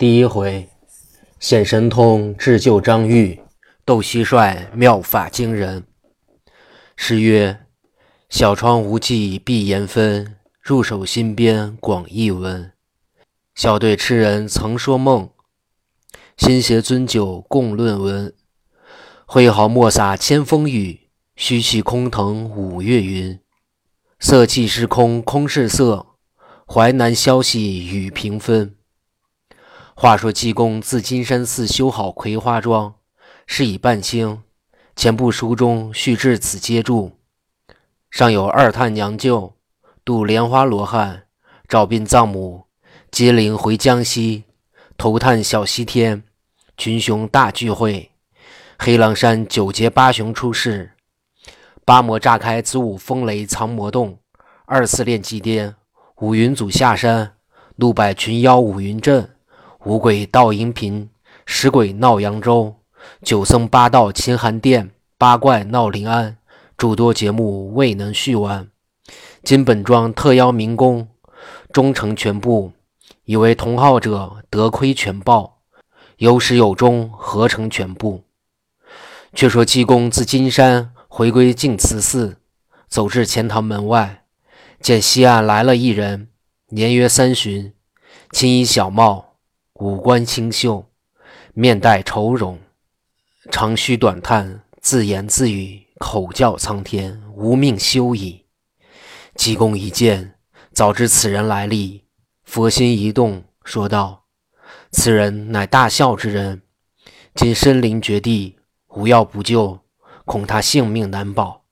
[0.00, 0.66] 第一回，
[1.38, 3.38] 显神通智救张玉，
[3.84, 5.84] 斗蟋蟀妙法惊人。
[6.96, 7.66] 诗曰
[8.30, 12.72] ：“小窗无际碧烟分，入手心边广异闻。
[13.54, 15.28] 小对痴人曾说梦，
[16.38, 18.32] 新携樽酒共论文。
[19.26, 23.38] 挥毫墨洒千风雨，虚气空腾五月云。
[24.18, 26.06] 色即是空空是色，
[26.66, 28.76] 淮南消息雨平分。”
[30.02, 32.94] 话说济公自金山寺修好葵花桩，
[33.46, 34.42] 是以半清。
[34.96, 37.18] 前部书中续至此接注，
[38.10, 39.58] 上有二探娘舅
[40.02, 41.24] 渡莲花罗汉，
[41.68, 42.64] 找殡葬母，
[43.10, 44.44] 接灵回江西，
[44.96, 46.22] 投探小西天，
[46.78, 48.12] 群雄大聚会。
[48.78, 50.92] 黑狼山九节八雄出世，
[51.84, 54.18] 八魔炸开子午风雷藏魔洞，
[54.64, 55.74] 二次炼祭颠，
[56.22, 57.34] 五云祖下山，
[57.76, 59.36] 怒摆群妖五云阵。
[59.84, 61.08] 五鬼闹阴平，
[61.46, 62.76] 十鬼闹扬州，
[63.22, 66.36] 九僧八道秦寒殿，八怪闹临安，
[66.76, 68.68] 诸多节目未能续完。
[69.42, 71.08] 今本庄特邀民工，
[71.72, 72.72] 终成全部，
[73.24, 75.60] 以为同好者得亏全报，
[76.18, 78.24] 有始有终，合成全部。
[79.32, 82.36] 却说济公自金山回归净慈寺，
[82.86, 84.24] 走至钱塘门外，
[84.82, 86.28] 见西岸来了一人，
[86.68, 87.72] 年约三旬，
[88.30, 89.29] 青衣小帽。
[89.80, 90.90] 五官清秀，
[91.54, 92.58] 面带愁容，
[93.50, 98.44] 长吁短叹，自言自语，口叫苍天无命休矣。
[99.36, 100.34] 济公一见，
[100.74, 102.04] 早知此人来历，
[102.44, 104.24] 佛心一动，说道
[104.92, 106.60] ：“此人乃大孝之人，
[107.34, 108.58] 今身临绝地，
[108.88, 109.80] 无药不救，
[110.26, 111.64] 恐他性命难保。”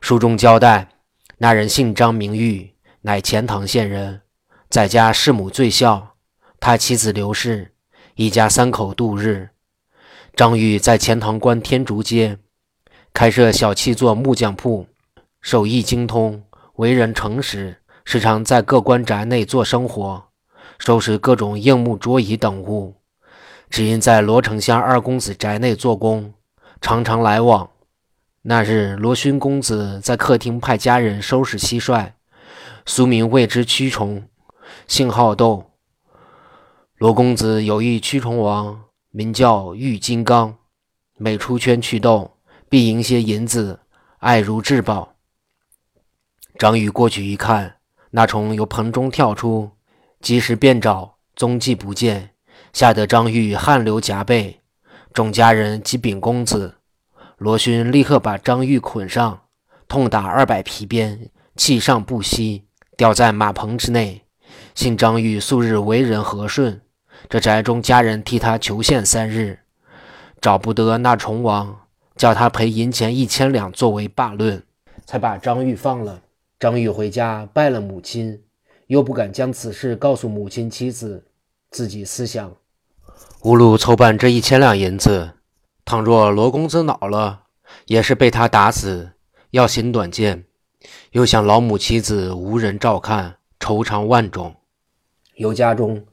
[0.00, 0.90] 书中交代，
[1.38, 4.22] 那人姓张，名玉，乃钱塘县人，
[4.70, 6.12] 在家弑母最孝。
[6.58, 7.72] 他妻子刘氏
[8.14, 9.50] 一家三口度日。
[10.34, 12.38] 张玉在钱塘关天竺街
[13.14, 14.86] 开设小器作木匠铺，
[15.40, 16.42] 手艺精通，
[16.74, 20.24] 为人诚实，时常在各官宅内做生活，
[20.78, 22.96] 收拾各种硬木桌椅等物。
[23.70, 26.34] 只因在罗城乡二公子宅内做工，
[26.80, 27.70] 常常来往。
[28.42, 32.12] 那日，罗勋公子在客厅派家人收拾蟋蟀，
[32.84, 34.28] 俗名谓之驱虫，
[34.86, 35.65] 姓好斗。
[36.98, 40.56] 罗公子有一蛆虫王，名叫玉金刚，
[41.18, 42.38] 每出圈去斗，
[42.70, 43.80] 必赢些银子，
[44.20, 45.16] 爱如至宝。
[46.58, 47.76] 张宇过去一看，
[48.12, 49.72] 那虫由盆中跳出，
[50.22, 52.30] 及时便找，踪迹不见，
[52.72, 54.62] 吓得张玉汗流浃背。
[55.12, 56.76] 众家人及禀公子，
[57.36, 59.42] 罗勋立刻把张玉捆上，
[59.86, 62.64] 痛打二百皮鞭，气上不息，
[62.96, 64.22] 吊在马棚之内。
[64.74, 66.80] 幸张玉素日为人和顺。
[67.28, 69.58] 这宅中家人替他求献三日，
[70.40, 74.62] 找不得那虫王，叫他赔银钱一千两作为罢论，
[75.04, 76.22] 才把张玉放了。
[76.58, 78.42] 张玉回家拜了母亲，
[78.86, 81.26] 又不敢将此事告诉母亲妻子，
[81.70, 82.54] 自己思想：
[83.42, 85.32] 无路筹办这一千两银子，
[85.84, 87.42] 倘若罗公子恼了，
[87.86, 89.12] 也是被他打死，
[89.50, 90.44] 要行短见。
[91.10, 94.54] 又想老母妻子无人照看，愁肠万种，
[95.34, 96.04] 由家中。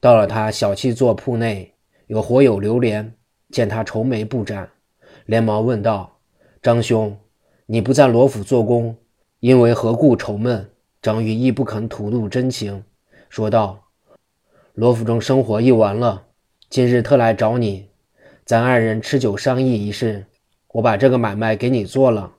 [0.00, 1.74] 到了他小气座铺内，
[2.06, 3.12] 有火友流连，
[3.50, 4.70] 见他愁眉不展，
[5.26, 6.18] 连忙问道
[6.62, 7.18] ：“张兄，
[7.66, 8.96] 你不在罗府做工，
[9.40, 10.70] 因为何故愁闷？”
[11.02, 12.82] 张玉亦不肯吐露真情，
[13.28, 13.88] 说道
[14.72, 16.24] ：“罗府中生活一完了，
[16.70, 17.88] 今日特来找你，
[18.46, 20.24] 咱二人吃酒商议一事。
[20.72, 22.32] 我把这个买卖给你做了，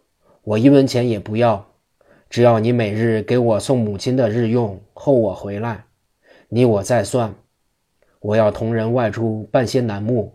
[0.44, 1.68] 我一文钱也不要，
[2.28, 5.86] 只要你每日给我送母亲的日用，后我回来，
[6.50, 7.36] 你我再算。”
[8.22, 10.32] 我要同人外出办些楠木，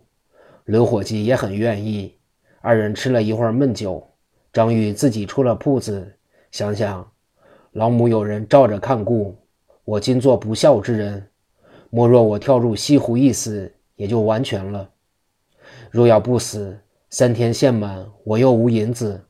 [0.64, 2.16] 刘伙计也很愿意。
[2.60, 4.04] 二人吃了一会儿闷酒，
[4.52, 6.16] 张玉自己出了铺子，
[6.50, 7.08] 想想
[7.70, 9.36] 老母有人罩着看顾，
[9.84, 11.28] 我今做不孝之人，
[11.88, 14.90] 莫若我跳入西湖一死，也就完全了。
[15.92, 16.76] 若要不死，
[17.08, 19.24] 三天限满，我又无银子，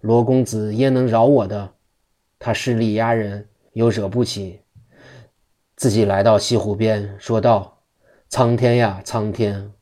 [0.00, 1.74] 罗公子焉能饶我的？
[2.38, 4.60] 他势力压人，又惹不起，
[5.76, 7.76] 自己来到西湖边，说道。
[8.30, 9.72] 苍天呀，苍天！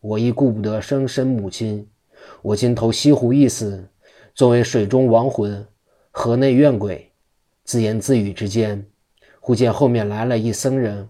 [0.00, 1.88] 我亦顾不得生身母亲，
[2.42, 3.88] 我今投西湖一死，
[4.34, 5.66] 作为水中亡魂，
[6.10, 7.10] 河内怨鬼。
[7.64, 8.84] 自言自语之间，
[9.40, 11.08] 忽见后面来了一僧人，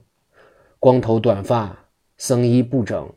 [0.79, 1.77] 光头短发，
[2.17, 3.13] 僧衣不整，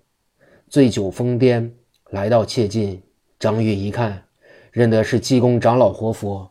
[0.68, 1.70] 醉酒疯癫，
[2.10, 3.04] 来到切近。
[3.38, 4.24] 张玉一看，
[4.72, 6.50] 认得是济公长老活佛，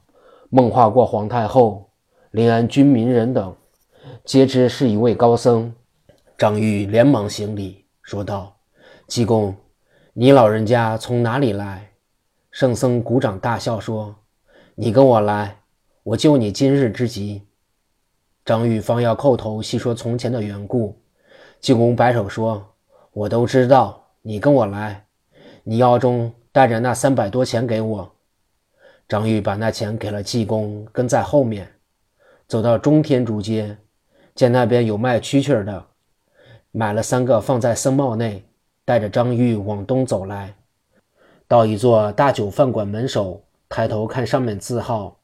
[0.48, 1.90] 梦化过皇太后、
[2.30, 3.56] 临安军民人等，
[4.24, 5.74] 皆知是一位高僧。
[6.38, 8.54] 张玉连忙行礼，说道
[9.08, 9.56] ：“济公，
[10.12, 11.92] 你老人家从哪里来？”
[12.52, 14.14] 圣僧鼓掌大笑说
[14.76, 15.60] ：“你跟我来，
[16.02, 17.46] 我救你今日之急。”
[18.44, 21.00] 张玉方要叩头细说从前的缘故，
[21.58, 22.74] 济公摆手说
[23.12, 25.06] ：“我都知道，你跟我来，
[25.64, 28.12] 你腰中带着那三百多钱给我。”
[29.08, 31.66] 张玉把那钱给了济公，跟在后面，
[32.46, 33.78] 走到中天竺街，
[34.34, 35.86] 见那边有卖蛐蛐的，
[36.78, 38.44] 买了三个放在僧帽内，
[38.84, 40.54] 带着张玉往东走来。
[41.48, 45.18] 到一座大酒饭馆门首，抬头看上面字号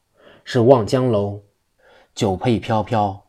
[0.44, 1.42] 是望江楼，
[2.14, 3.22] 酒配飘飘，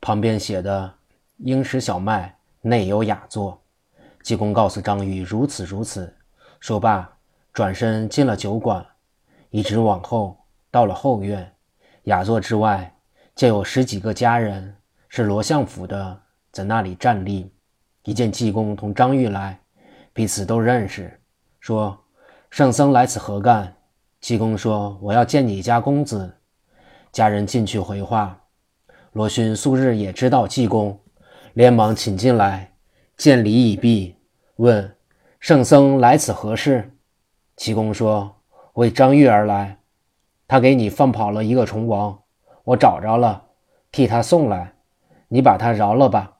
[0.00, 0.94] 旁边写的
[1.46, 3.62] “英式小麦，内有雅座”。
[4.20, 6.12] 济公告诉张玉如此如此，
[6.58, 7.08] 说罢
[7.52, 8.84] 转身进了酒馆，
[9.50, 10.36] 一直往后
[10.72, 11.54] 到了后院，
[12.04, 12.96] 雅座之外
[13.36, 14.76] 见有十几个家人
[15.08, 16.20] 是罗相府的
[16.54, 17.50] 在那里站立，
[18.04, 19.58] 一见济公同张玉来，
[20.12, 21.20] 彼此都认识，
[21.58, 22.00] 说。
[22.48, 23.74] 圣僧来此何干？
[24.20, 26.32] 济公说：“我要见你家公子。”
[27.10, 28.38] 家人进去回话。
[29.10, 30.96] 罗勋素日也知道济公，
[31.54, 32.74] 连忙请进来，
[33.16, 34.14] 见礼已毕，
[34.54, 34.96] 问
[35.40, 36.96] ：“圣僧来此何事？”
[37.56, 38.36] 济公说
[38.74, 39.78] ：“为张玉而来，
[40.46, 42.16] 他给你放跑了一个虫王，
[42.62, 43.42] 我找着了，
[43.90, 44.74] 替他送来，
[45.26, 46.30] 你把他饶了吧。”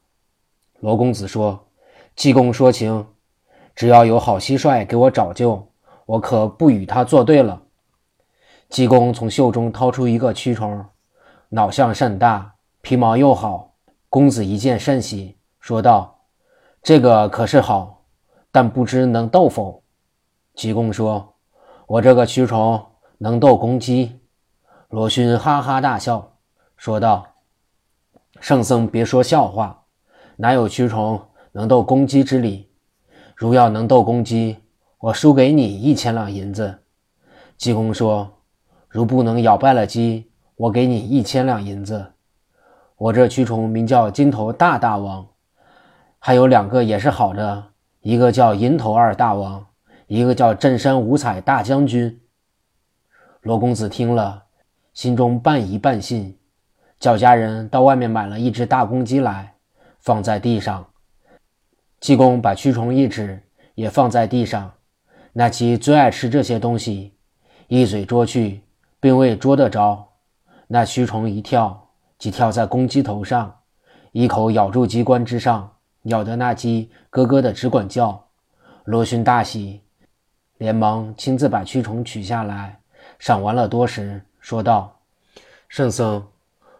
[0.79, 1.67] 罗公子说
[2.15, 3.07] ：“济公说情，
[3.75, 5.67] 只要有好蟋蟀给我找救。”
[6.05, 7.63] 我可不与他作对了。
[8.69, 10.85] 济公从袖中掏出一个蛆虫，
[11.49, 13.73] 脑相甚大，皮毛又好。
[14.07, 16.19] 公子一见甚喜，说道
[16.83, 18.03] ：“这个可是好，
[18.51, 19.81] 但不知能斗否？”
[20.53, 21.33] 济公说
[21.87, 22.85] ：“我这个蛆虫
[23.17, 24.19] 能斗公鸡。”
[24.89, 26.37] 罗勋哈哈大笑，
[26.77, 27.25] 说道
[28.39, 29.84] ：“圣僧别说笑话，
[30.37, 31.21] 哪有蛆虫
[31.51, 32.69] 能斗公鸡之理？
[33.35, 34.57] 如要能斗公鸡。”
[34.97, 36.79] 我输给你一千两银子。
[37.57, 38.39] 济公说
[38.89, 42.13] ：“如不能咬败了鸡，我给你一千两银子。
[42.97, 45.27] 我这蛆虫名叫金头大大王，
[46.17, 47.65] 还有两个也是好的，
[47.99, 49.67] 一个叫银头二大王，
[50.07, 52.21] 一个叫镇山五彩大将军。”
[53.41, 54.45] 罗公子听了，
[54.93, 56.39] 心中半疑半信，
[56.99, 59.54] 叫家人到外面买了一只大公鸡来，
[60.05, 60.87] 放在地上。
[61.99, 63.41] 济公把蛆虫一指，
[63.73, 64.71] 也放在地上。
[65.33, 67.15] 那鸡最爱吃这些东西，
[67.67, 68.61] 一嘴捉去，
[68.99, 70.07] 并未捉得着。
[70.67, 73.61] 那蛆虫一跳，即跳在公鸡头上，
[74.11, 78.27] 一口咬住鸡冠之上，咬得那鸡咯咯的直管叫。
[78.83, 79.81] 罗勋大喜，
[80.59, 82.79] 连忙亲自把蛆虫取下来，
[83.17, 84.99] 赏完了多时，说道
[85.67, 86.23] ：“圣僧，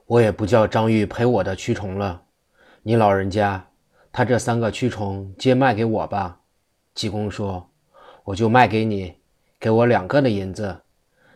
[0.06, 2.22] 我也不叫张玉陪我的蛆虫了。
[2.88, 3.66] 你老人家，
[4.12, 6.42] 他这三个蛆虫皆卖给我吧。”
[6.94, 7.72] 济公说。
[8.26, 9.14] 我就卖给你，
[9.60, 10.78] 给我两个的银子，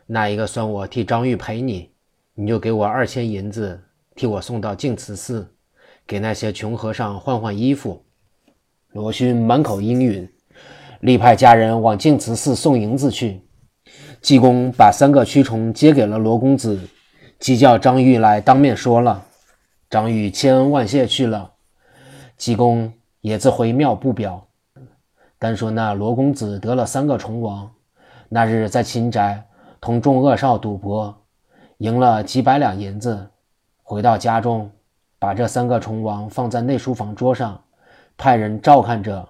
[0.08, 1.92] 那一个算我替张玉赔你，
[2.34, 3.80] 你就给我二千银子，
[4.16, 5.54] 替我送到净慈寺，
[6.08, 8.04] 给那些穷和尚换换衣服。
[8.92, 10.28] 罗勋满口应允，
[11.02, 13.42] 立派家人往净慈寺送银子去。
[14.20, 16.80] 济公把三个蛆虫接给了罗公子，
[17.38, 19.26] 即叫张玉来当面说了。
[19.90, 21.52] 张玉千恩万谢去了，
[22.38, 24.46] 济公也自回庙不表。
[25.40, 27.72] 单说那罗公子得了三个虫王，
[28.28, 29.44] 那日在秦宅
[29.82, 31.24] 同众恶少赌博，
[31.80, 33.30] 赢了几百两银子，
[33.82, 34.70] 回到家中，
[35.18, 37.60] 把这三个虫王放在内书房桌上，
[38.16, 39.28] 派人照看着。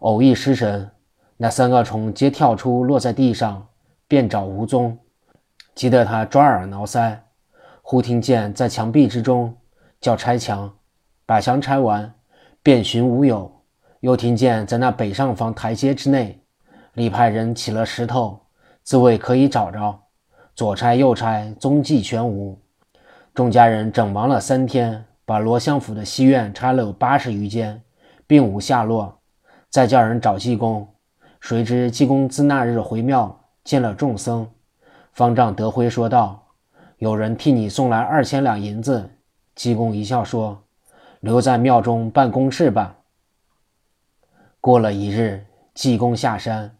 [0.00, 0.90] 偶一失神，
[1.36, 3.64] 那三个虫皆跳出，落在地上，
[4.08, 4.98] 便找无踪，
[5.72, 7.16] 急得他抓耳挠腮。
[7.80, 9.54] 忽听见在墙壁之中
[10.04, 10.70] 叫拆墙，
[11.24, 12.12] 把墙拆完，
[12.62, 13.50] 遍寻无有。
[14.00, 16.38] 又听见在那北上房台阶之内，
[16.92, 18.38] 李派人起了石头，
[18.82, 19.98] 自谓可以找着。
[20.54, 22.60] 左拆右拆，踪迹全无。
[23.32, 27.80] 众家人整忙了三天，把罗相府的西院拆了有八十余间，
[28.26, 29.20] 并无下落。
[29.70, 30.86] 再叫人找济公，
[31.40, 34.46] 谁知济公自那日回庙见了众僧，
[35.14, 36.48] 方丈德辉说道
[37.00, 39.10] ：“有人替你送来二千两银子。”
[39.54, 40.62] 济公一笑说
[41.20, 42.96] ：“留在庙中办公事吧。”
[44.60, 45.44] 过了一日，
[45.74, 46.76] 济公下山，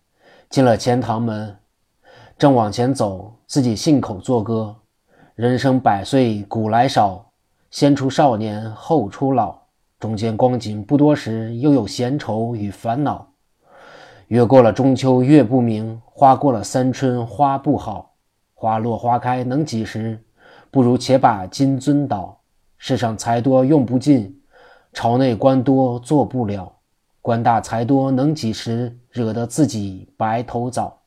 [0.49, 1.57] 进了钱塘门，
[2.37, 4.75] 正往前走，自己信口作歌
[5.37, 7.31] ：“人生百岁古来少，
[7.71, 9.59] 先出少年后出老。
[10.01, 13.29] 中间光景不多时，又有闲愁与烦恼。
[14.29, 18.15] 月过了中秋月不明，花过了三春花不好。
[18.53, 20.23] 花落花开能几时？
[20.71, 22.41] 不如且把金樽倒。
[22.87, 24.43] 世上财多用不尽，
[24.93, 26.71] 朝内官多做不了，
[27.23, 31.01] 官大财多能几时，惹得自己白头早。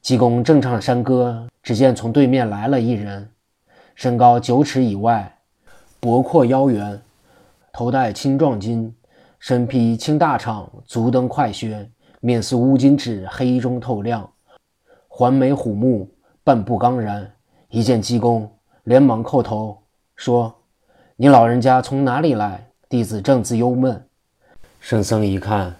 [0.00, 3.28] 济公正唱山歌，只见从对面来了一人，
[3.94, 5.40] 身高九尺以外，
[6.00, 7.02] 脖阔腰圆，
[7.70, 8.90] 头戴青壮巾，
[9.38, 14.26] 身披青大氅，足蹬快靴，面似乌金纸，黑中透亮，
[15.06, 16.08] 环眉虎目，
[16.42, 17.30] 半步刚然。
[17.68, 18.50] 一见济公，
[18.84, 19.76] 连忙叩头
[20.20, 20.54] 说
[21.16, 22.72] ：“你老人家从哪里来？
[22.90, 24.06] 弟子正自忧闷。”
[24.78, 25.74] 圣僧一看，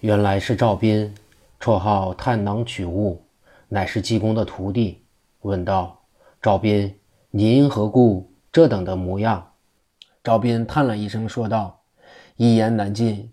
[0.00, 1.14] 原来是赵斌，
[1.60, 3.22] 绰号探囊取物。
[3.68, 5.04] 乃是济公的徒弟，
[5.42, 6.00] 问道
[6.40, 6.98] ：“赵斌，
[7.30, 9.46] 你因何故这等的模样？”
[10.24, 11.78] 赵斌叹了一声，说道
[12.36, 13.30] ：“一言难尽，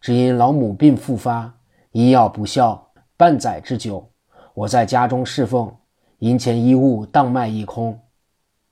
[0.00, 1.52] 只因老母病复发，
[1.90, 4.08] 医药不效，半载之久，
[4.54, 5.76] 我在家中侍奉，
[6.20, 8.00] 银钱衣物当卖一空。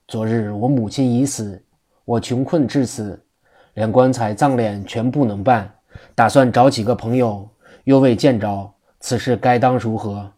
[0.07, 1.65] 昨日我母亲已死，
[2.05, 3.19] 我穷困至此，
[3.73, 5.73] 连棺材葬殓全不能办，
[6.15, 7.49] 打算找几个朋友，
[7.85, 8.71] 又未见着，
[9.01, 10.31] 此事该当如何？”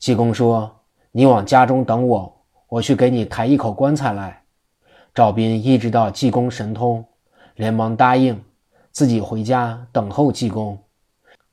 [0.00, 0.74] 济公说
[1.12, 4.42] ：“你往家中等我，我去给你抬一口棺材来。”
[5.14, 7.04] 赵斌一知道济公神通，
[7.56, 8.42] 连忙答应，
[8.90, 10.78] 自己回家等候济公。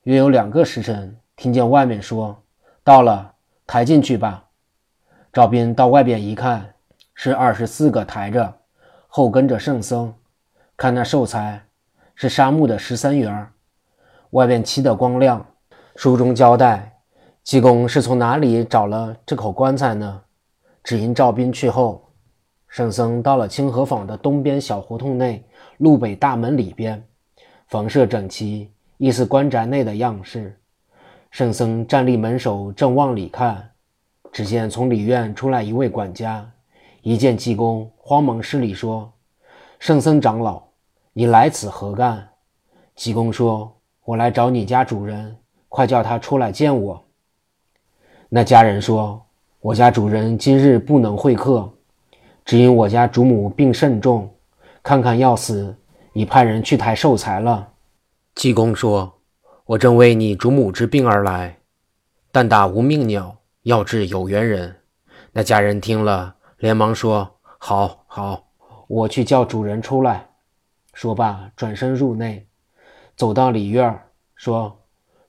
[0.03, 2.41] 约有两个时辰，听见外面说
[2.81, 3.34] ：“到了，
[3.67, 4.46] 抬进去吧。”
[5.34, 6.70] 赵斌到外边一看，
[7.23, 8.51] 是二十四个抬着，
[9.05, 10.11] 后跟着圣僧。
[10.75, 11.61] 看那寿材，
[12.15, 13.47] 是沙木的十三元，
[14.31, 15.45] 外边漆得光亮。
[15.95, 16.97] 书中交代。
[17.43, 20.19] 济公是从哪里找了这口棺材呢？
[20.83, 22.11] 只因赵斌去后，
[22.67, 25.47] 圣僧到了清河坊的东边小胡同内
[25.77, 27.03] 路北大门里边，
[27.67, 30.59] 房舍整齐，亦似官宅内的样式。
[31.29, 33.69] 圣僧站立门首，正往里看，
[34.31, 36.51] 只见从里院出来一位管家，
[37.03, 39.12] 一见济公，慌忙施礼说
[39.79, 40.62] ：“圣僧长老，
[41.13, 42.29] 你来此何干？”
[42.96, 45.36] 济公说：“我来找你家主人，
[45.67, 47.03] 快叫他出来见我。”
[48.29, 49.20] 那家人说
[49.62, 51.67] ：“我家主人今日不能会客，
[52.46, 54.31] 只因我家主母病甚重，
[54.84, 55.75] 看看要死，
[56.13, 57.70] 已派人去抬寿材了。”
[58.36, 59.12] 济公说
[59.65, 61.58] ：“我正为你主母之病而来，
[62.31, 64.75] 但打无命鸟，要治有缘人。”
[65.34, 68.51] 那家人听了，连忙说：“好好，
[68.87, 70.29] 我去叫主人出来。”
[70.93, 72.47] 说罢，转身入内，
[73.15, 73.99] 走到里院，
[74.35, 74.79] 说：“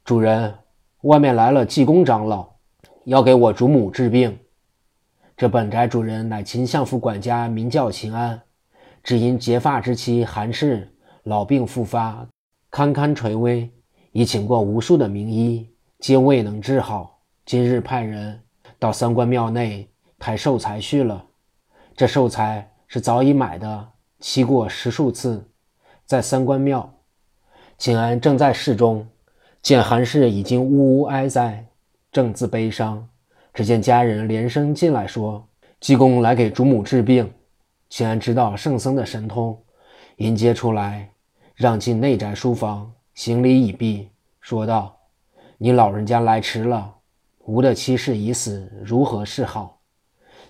[0.05, 0.55] 主人，
[1.05, 2.53] 外面来了济公长老。”
[3.07, 4.39] 要给我主母治病，
[5.35, 8.43] 这本宅主人乃秦相府管家，名叫秦安，
[9.03, 12.29] 只因结发之妻韩氏老病复发，
[12.71, 13.73] 堪堪垂危，
[14.13, 17.23] 已请过无数的名医，皆未能治好。
[17.47, 18.39] 今日派人
[18.79, 19.89] 到三官庙内
[20.23, 21.27] 抬寿材去了。
[21.97, 23.89] 这寿材是早已买的，
[24.21, 25.51] 漆过十数次，
[26.07, 26.89] 在三官庙。
[27.77, 29.05] 秦安正在室中，
[29.63, 31.67] 见韩氏已经呜呜哀哉。
[32.13, 33.09] 正自悲伤，
[33.53, 35.45] 只见家人连声进来说
[35.81, 37.29] ：“济公来给主母治病。”
[37.91, 39.61] 秦安知道圣僧的神通，
[40.19, 41.11] 迎接出来，
[41.57, 44.09] 让进内宅书房，行礼已毕，
[44.41, 44.97] 说道
[45.59, 46.95] ：“你老人家来迟了，
[47.41, 49.79] 吾的妻室已死，如何是好？”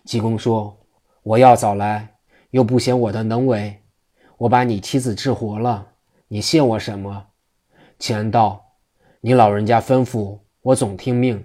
[0.04, 0.76] 济公说
[1.22, 2.16] ：“我要早来，
[2.50, 3.82] 又不显我的能为，
[4.36, 5.86] 我把你妻子治活了，
[6.28, 7.26] 你谢我什么？”
[8.00, 8.72] 秦安道
[9.22, 11.44] ：“你老人家吩咐，我总听命。”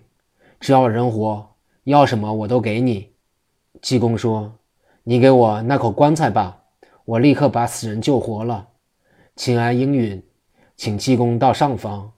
[0.59, 3.13] 只要人活，要什么我都给你。
[3.79, 4.57] 济公说
[5.05, 6.63] ：“你给我那口棺材吧，
[7.05, 8.69] 我立刻把死人救活了。”
[9.37, 10.23] 秦安应允，
[10.75, 12.11] 请济公到上房。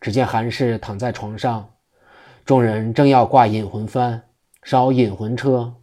[0.00, 1.68] 只见韩氏躺在床上，
[2.46, 4.22] 众人正要挂引魂幡、
[4.62, 5.74] 烧引魂车，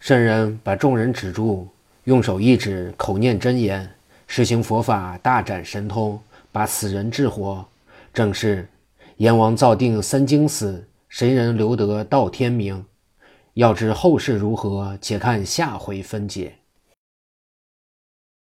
[0.00, 1.68] 圣人把众人止住，
[2.04, 3.86] 用手一指，口念真言，
[4.26, 6.18] 实行佛法，大展神通，
[6.50, 7.62] 把死人治活。
[8.14, 8.66] 正是
[9.18, 10.88] 阎王造定三经死。
[11.10, 12.82] 谁人留得到天明？
[13.54, 16.54] 要知后事如何，且看下回分解。